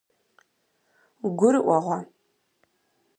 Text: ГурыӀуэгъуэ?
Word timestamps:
ГурыӀуэгъуэ? 1.37 1.97